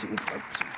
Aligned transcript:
CSU 0.00 0.16
Fraktion. 0.16 0.68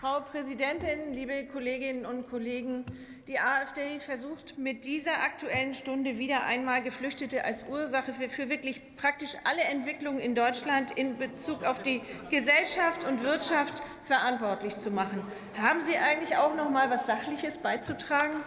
Frau 0.00 0.20
Präsidentin, 0.20 1.12
liebe 1.12 1.46
Kolleginnen 1.46 2.06
und 2.06 2.30
Kollegen! 2.30 2.86
Die 3.26 3.38
AfD 3.38 3.98
versucht 3.98 4.56
mit 4.56 4.84
dieser 4.84 5.22
Aktuellen 5.22 5.74
Stunde 5.74 6.16
wieder 6.18 6.46
einmal 6.46 6.80
Geflüchtete 6.82 7.44
als 7.44 7.64
Ursache 7.64 8.14
für, 8.14 8.30
für, 8.30 8.48
wirklich 8.48 8.80
praktisch 8.96 9.34
alle 9.44 9.62
Entwicklungen 9.62 10.20
in 10.20 10.34
Deutschland 10.34 10.92
in 10.92 11.18
Bezug 11.18 11.64
auf 11.64 11.82
die 11.82 12.00
Gesellschaft 12.30 13.04
und 13.04 13.22
Wirtschaft 13.22 13.82
verantwortlich 14.04 14.76
zu 14.78 14.90
machen. 14.90 15.22
Haben 15.60 15.80
Sie 15.82 15.98
eigentlich 15.98 16.36
auch 16.38 16.54
noch 16.54 16.70
mal 16.70 16.88
was 16.90 17.06
Sachliches 17.06 17.58
beizutragen? 17.58 18.40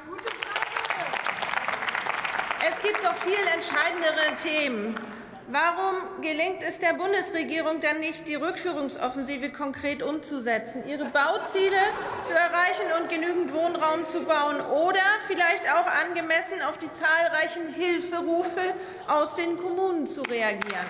Es 2.68 2.82
gibt 2.82 3.04
doch 3.04 3.16
viel 3.18 3.46
entscheidendere 3.54 4.36
Themen. 4.42 5.21
Warum 5.54 6.21
gelingt 6.21 6.63
es 6.63 6.79
der 6.79 6.93
Bundesregierung 6.93 7.81
dann 7.81 8.00
nicht, 8.00 8.25
die 8.25 8.36
Rückführungsoffensive 8.36 9.51
konkret 9.51 10.01
umzusetzen, 10.01 10.87
ihre 10.87 11.04
Bauziele 11.04 11.75
zu 12.21 12.32
erreichen 12.32 13.01
und 13.01 13.09
genügend 13.09 13.54
Wohnraum 13.54 14.06
zu 14.06 14.21
bauen 14.21 14.61
oder 14.61 15.01
vielleicht 15.28 15.69
auch 15.69 15.86
angemessen 15.87 16.61
auf 16.61 16.78
die 16.78 16.89
zahlreichen 16.89 17.68
Hilferufe 17.73 18.61
aus 19.09 19.36
den 19.36 19.57
Kommunen 19.57 20.07
zu 20.07 20.21
reagieren? 20.21 20.87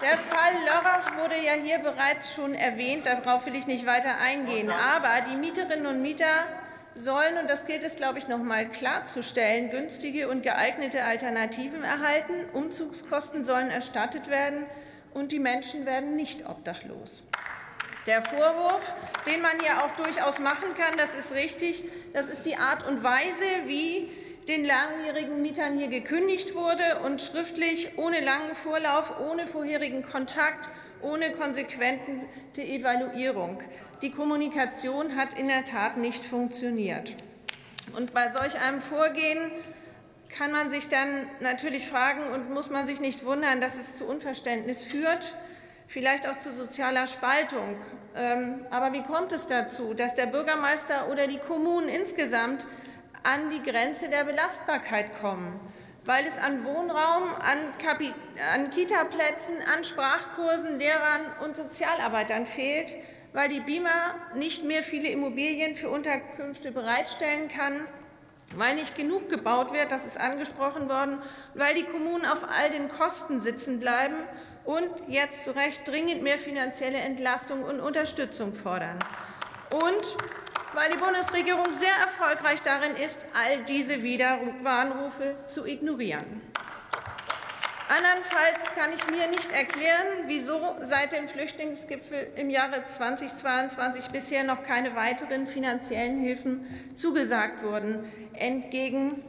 Der 0.00 0.16
Fall 0.16 0.54
Lörrach 0.64 1.18
wurde 1.18 1.36
ja 1.36 1.52
hier 1.52 1.80
bereits 1.80 2.32
schon 2.32 2.54
erwähnt. 2.54 3.04
Darauf 3.04 3.44
will 3.44 3.56
ich 3.56 3.66
nicht 3.66 3.84
weiter 3.84 4.18
eingehen. 4.22 4.70
Aber 4.70 5.20
die 5.30 5.36
Mieterinnen 5.36 5.84
und 5.84 6.00
Mieter 6.00 6.46
sollen, 6.94 7.38
und 7.38 7.50
das 7.50 7.66
gilt 7.66 7.84
es, 7.84 7.96
glaube 7.96 8.18
ich, 8.18 8.28
noch 8.28 8.38
einmal 8.38 8.68
klarzustellen, 8.68 9.70
günstige 9.70 10.28
und 10.28 10.42
geeignete 10.42 11.04
Alternativen 11.04 11.82
erhalten. 11.82 12.34
Umzugskosten 12.52 13.44
sollen 13.44 13.70
erstattet 13.70 14.28
werden, 14.30 14.66
und 15.12 15.30
die 15.30 15.38
Menschen 15.38 15.86
werden 15.86 16.16
nicht 16.16 16.48
obdachlos. 16.48 17.22
Der 18.06 18.22
Vorwurf, 18.22 18.92
den 19.26 19.40
man 19.40 19.52
hier 19.60 19.82
auch 19.82 19.92
durchaus 19.92 20.40
machen 20.40 20.74
kann, 20.76 20.98
das 20.98 21.14
ist 21.14 21.32
richtig, 21.32 21.84
das 22.12 22.26
ist 22.26 22.44
die 22.44 22.56
Art 22.56 22.86
und 22.86 23.02
Weise, 23.02 23.44
wie 23.66 24.10
den 24.48 24.64
langjährigen 24.64 25.40
Mietern 25.42 25.78
hier 25.78 25.88
gekündigt 25.88 26.54
wurde 26.54 27.00
und 27.04 27.22
schriftlich 27.22 27.96
ohne 27.96 28.20
langen 28.20 28.54
Vorlauf, 28.54 29.18
ohne 29.20 29.46
vorherigen 29.46 30.02
Kontakt 30.02 30.68
ohne 31.04 31.32
konsequente 31.32 32.62
Evaluierung. 32.62 33.62
Die 34.02 34.10
Kommunikation 34.10 35.16
hat 35.16 35.38
in 35.38 35.48
der 35.48 35.64
Tat 35.64 35.98
nicht 35.98 36.24
funktioniert. 36.24 37.14
Und 37.94 38.14
bei 38.14 38.30
solch 38.30 38.58
einem 38.60 38.80
Vorgehen 38.80 39.50
kann 40.36 40.50
man 40.50 40.70
sich 40.70 40.88
dann 40.88 41.26
natürlich 41.40 41.86
fragen 41.86 42.32
und 42.32 42.50
muss 42.50 42.70
man 42.70 42.86
sich 42.86 43.00
nicht 43.00 43.24
wundern, 43.24 43.60
dass 43.60 43.78
es 43.78 43.96
zu 43.96 44.06
Unverständnis 44.06 44.82
führt, 44.82 45.34
vielleicht 45.86 46.26
auch 46.26 46.36
zu 46.36 46.52
sozialer 46.52 47.06
Spaltung. 47.06 47.76
Ähm, 48.16 48.64
aber 48.70 48.92
wie 48.94 49.02
kommt 49.02 49.32
es 49.32 49.46
dazu, 49.46 49.94
dass 49.94 50.14
der 50.14 50.26
Bürgermeister 50.26 51.08
oder 51.10 51.26
die 51.26 51.38
Kommunen 51.38 51.88
insgesamt 51.88 52.66
an 53.24 53.50
die 53.50 53.62
Grenze 53.62 54.08
der 54.08 54.24
Belastbarkeit 54.24 55.20
kommen? 55.20 55.60
weil 56.06 56.26
es 56.26 56.38
an 56.38 56.64
Wohnraum, 56.64 57.34
an, 57.40 57.72
an 58.54 58.70
Kitaplätzen, 58.70 59.54
an 59.74 59.84
Sprachkursen, 59.84 60.78
Lehrern 60.78 61.22
und 61.42 61.56
Sozialarbeitern 61.56 62.46
fehlt, 62.46 62.94
weil 63.32 63.48
die 63.48 63.60
BIMA 63.60 64.14
nicht 64.34 64.64
mehr 64.64 64.82
viele 64.82 65.08
Immobilien 65.08 65.74
für 65.74 65.88
Unterkünfte 65.88 66.72
bereitstellen 66.72 67.48
kann, 67.48 67.86
weil 68.54 68.74
nicht 68.74 68.94
genug 68.94 69.28
gebaut 69.28 69.72
wird, 69.72 69.90
das 69.90 70.04
ist 70.04 70.20
angesprochen 70.20 70.88
worden, 70.88 71.18
weil 71.54 71.74
die 71.74 71.82
Kommunen 71.82 72.26
auf 72.26 72.44
all 72.44 72.70
den 72.70 72.88
Kosten 72.88 73.40
sitzen 73.40 73.80
bleiben 73.80 74.16
und 74.64 74.88
jetzt 75.08 75.44
zu 75.44 75.56
Recht 75.56 75.88
dringend 75.88 76.22
mehr 76.22 76.38
finanzielle 76.38 76.98
Entlastung 76.98 77.64
und 77.64 77.80
Unterstützung 77.80 78.54
fordern. 78.54 78.98
Und 79.70 80.16
weil 80.74 80.90
die 80.90 80.98
Bundesregierung 80.98 81.72
sehr 81.72 81.94
erfolgreich 82.02 82.60
darin 82.62 82.96
ist, 82.96 83.24
all 83.32 83.64
diese 83.64 84.02
Widerwarnrufe 84.02 85.36
zu 85.46 85.64
ignorieren. 85.66 86.42
Andernfalls 87.86 88.72
kann 88.74 88.90
ich 88.94 89.06
mir 89.10 89.28
nicht 89.28 89.52
erklären, 89.52 90.24
wieso 90.26 90.74
seit 90.80 91.12
dem 91.12 91.28
Flüchtlingsgipfel 91.28 92.32
im 92.36 92.48
Jahre 92.48 92.82
2022 92.82 94.08
bisher 94.08 94.42
noch 94.42 94.62
keine 94.64 94.96
weiteren 94.96 95.46
finanziellen 95.46 96.18
Hilfen 96.18 96.66
zugesagt 96.94 97.62
wurden, 97.62 98.10
entgegen 98.32 99.22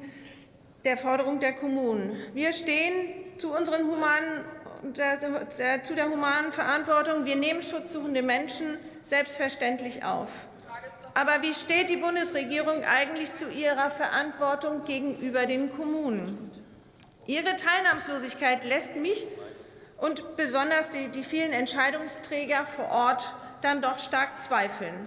der 0.86 0.96
Forderung 0.96 1.40
der 1.40 1.54
Kommunen. 1.54 2.16
Wir 2.34 2.54
stehen 2.54 3.38
zu, 3.38 3.54
unseren 3.54 3.88
humanen, 3.88 4.46
zu 5.84 5.94
der 5.94 6.10
humanen 6.10 6.54
Verantwortung. 6.54 7.26
Wir 7.26 7.36
nehmen 7.36 7.62
schutzsuchende 7.62 8.22
Menschen 8.22 8.78
selbstverständlich 9.04 10.04
auf. 10.06 10.30
Aber 11.16 11.42
wie 11.42 11.54
steht 11.54 11.90
die 11.90 11.96
Bundesregierung 11.96 12.84
eigentlich 12.84 13.34
zu 13.34 13.50
ihrer 13.50 13.90
Verantwortung 13.90 14.84
gegenüber 14.84 15.46
den 15.46 15.72
Kommunen? 15.72 16.52
Ihre 17.26 17.56
Teilnahmslosigkeit 17.56 18.66
lässt 18.66 18.98
mich 18.98 19.26
und 19.98 20.36
besonders 20.36 20.90
die, 20.90 21.08
die 21.08 21.24
vielen 21.24 21.54
Entscheidungsträger 21.54 22.66
vor 22.66 22.90
Ort 22.90 23.34
dann 23.62 23.82
doch 23.82 23.98
stark 23.98 24.42
zweifeln. 24.42 25.06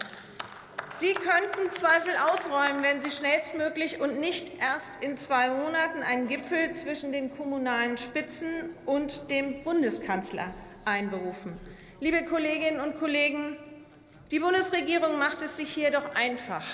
Sie 0.96 1.12
könnten 1.12 1.70
Zweifel 1.70 2.14
ausräumen, 2.32 2.82
wenn 2.82 3.02
Sie 3.02 3.10
schnellstmöglich 3.10 4.00
und 4.00 4.18
nicht 4.18 4.50
erst 4.60 4.96
in 5.02 5.18
zwei 5.18 5.50
Monaten 5.50 6.02
einen 6.02 6.26
Gipfel 6.26 6.72
zwischen 6.72 7.12
den 7.12 7.36
kommunalen 7.36 7.98
Spitzen 7.98 8.48
und 8.86 9.30
dem 9.30 9.62
Bundeskanzler 9.62 10.54
einberufen. 10.86 11.52
Liebe 12.00 12.24
Kolleginnen 12.24 12.80
und 12.80 12.98
Kollegen, 12.98 13.58
die 14.30 14.40
Bundesregierung 14.40 15.18
macht 15.18 15.42
es 15.42 15.56
sich 15.56 15.72
hier 15.72 15.90
doch 15.90 16.14
einfach. 16.14 16.64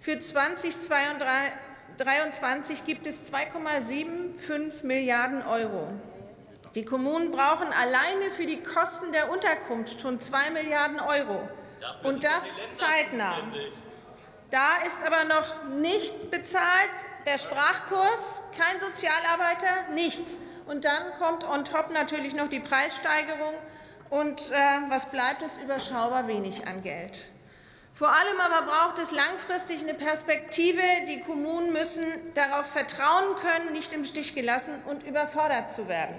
Für 0.00 0.18
2023 0.18 2.84
gibt 2.84 3.06
es 3.06 3.30
2,75 3.32 4.86
Milliarden 4.86 5.44
Euro. 5.44 5.88
Die 6.74 6.84
Kommunen 6.84 7.30
brauchen 7.32 7.72
alleine 7.72 8.30
für 8.30 8.44
die 8.46 8.62
Kosten 8.62 9.12
der 9.12 9.30
Unterkunft 9.30 10.00
schon 10.00 10.20
2 10.20 10.50
Milliarden 10.50 11.00
Euro. 11.00 11.48
Und 12.04 12.24
das 12.24 12.44
zeitnah. 12.70 13.38
Da 14.50 14.76
ist 14.86 15.02
aber 15.04 15.24
noch 15.24 15.64
nicht 15.80 16.30
bezahlt 16.30 16.90
der 17.26 17.38
Sprachkurs, 17.38 18.40
kein 18.56 18.80
Sozialarbeiter, 18.80 19.92
nichts. 19.94 20.38
Und 20.66 20.84
dann 20.84 21.12
kommt 21.18 21.44
on 21.44 21.64
top 21.64 21.90
natürlich 21.92 22.34
noch 22.34 22.48
die 22.48 22.60
Preissteigerung 22.60 23.54
und 24.10 24.50
äh, 24.50 24.54
was 24.88 25.10
bleibt, 25.10 25.42
ist 25.42 25.60
überschaubar 25.62 26.28
wenig 26.28 26.66
an 26.66 26.82
Geld. 26.82 27.30
Vor 27.94 28.08
allem 28.10 28.40
aber 28.40 28.70
braucht 28.70 28.98
es 29.00 29.10
langfristig 29.10 29.82
eine 29.82 29.94
Perspektive. 29.94 30.80
Die 31.08 31.20
Kommunen 31.20 31.72
müssen 31.72 32.04
darauf 32.34 32.66
vertrauen 32.66 33.34
können, 33.42 33.72
nicht 33.72 33.92
im 33.92 34.04
Stich 34.04 34.36
gelassen 34.36 34.74
und 34.86 35.02
überfordert 35.02 35.72
zu 35.72 35.88
werden. 35.88 36.16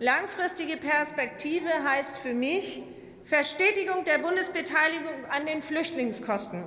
Langfristige 0.00 0.76
Perspektive 0.76 1.68
heißt 1.88 2.18
für 2.18 2.34
mich 2.34 2.82
Verstetigung 3.24 4.04
der 4.04 4.18
Bundesbeteiligung 4.18 5.26
an 5.30 5.46
den 5.46 5.62
Flüchtlingskosten. 5.62 6.64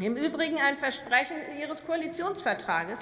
Im 0.00 0.16
Übrigen 0.16 0.58
ein 0.60 0.76
Versprechen 0.76 1.36
Ihres 1.60 1.86
Koalitionsvertrages. 1.86 2.98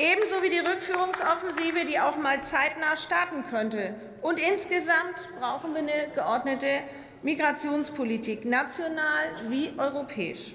Ebenso 0.00 0.42
wie 0.42 0.48
die 0.48 0.60
Rückführungsoffensive, 0.60 1.84
die 1.84 2.00
auch 2.00 2.16
mal 2.16 2.42
zeitnah 2.42 2.96
starten 2.96 3.44
könnte. 3.50 3.94
Und 4.22 4.38
insgesamt 4.38 5.28
brauchen 5.38 5.74
wir 5.74 5.80
eine 5.80 6.08
geordnete 6.14 6.66
Migrationspolitik, 7.22 8.46
national 8.46 9.50
wie 9.50 9.74
europäisch. 9.76 10.54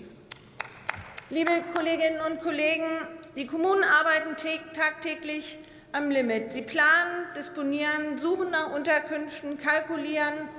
Liebe 1.29 1.51
Kolleginnen 1.75 2.21
und 2.21 2.41
Kollegen, 2.41 2.87
die 3.35 3.45
Kommunen 3.45 3.83
arbeiten 3.83 4.35
tagtäglich 4.73 5.59
am 5.91 6.09
Limit. 6.09 6.51
Sie 6.51 6.63
planen, 6.63 7.27
disponieren, 7.37 8.17
suchen 8.17 8.49
nach 8.49 8.71
Unterkünften, 8.71 9.59
kalkulieren, 9.59 10.49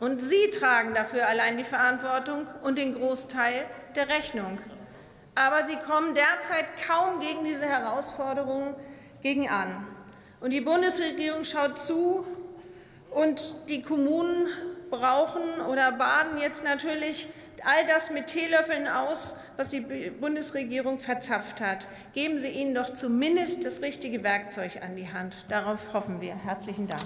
und 0.00 0.22
Sie 0.22 0.50
tragen 0.50 0.94
dafür 0.94 1.28
allein 1.28 1.58
die 1.58 1.64
Verantwortung 1.64 2.48
und 2.62 2.78
den 2.78 2.94
Großteil 2.94 3.66
der 3.94 4.08
Rechnung. 4.08 4.58
Aber 5.34 5.64
sie 5.66 5.76
kommen 5.76 6.14
derzeit 6.14 6.66
kaum 6.86 7.20
gegen 7.20 7.44
diese 7.44 7.66
Herausforderungen 7.66 8.74
gegen 9.22 9.48
an. 9.48 9.86
Und 10.40 10.50
die 10.50 10.60
Bundesregierung 10.60 11.44
schaut 11.44 11.78
zu 11.78 12.26
und 13.10 13.56
die 13.68 13.82
Kommunen 13.82 14.48
brauchen 14.90 15.60
oder 15.70 15.92
baden 15.92 16.38
jetzt 16.38 16.64
natürlich 16.64 17.28
all 17.64 17.86
das 17.86 18.10
mit 18.10 18.26
Teelöffeln 18.26 18.88
aus, 18.88 19.34
was 19.56 19.68
die 19.68 19.80
Bundesregierung 19.80 20.98
verzapft 20.98 21.60
hat. 21.60 21.86
Geben 22.12 22.38
Sie 22.38 22.48
ihnen 22.48 22.74
doch 22.74 22.90
zumindest 22.90 23.64
das 23.64 23.82
richtige 23.82 24.22
Werkzeug 24.22 24.82
an 24.82 24.96
die 24.96 25.10
Hand. 25.10 25.46
Darauf 25.48 25.92
hoffen 25.92 26.20
wir. 26.20 26.34
Herzlichen 26.34 26.88
Dank. 26.88 27.02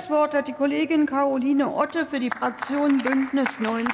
Das 0.00 0.08
Wort 0.08 0.34
hat 0.34 0.48
die 0.48 0.54
Kollegin 0.54 1.04
Caroline 1.04 1.68
Otte 1.68 2.06
für 2.06 2.18
die 2.18 2.30
Fraktion 2.30 2.96
Bündnis 2.96 3.60
90 3.60 3.92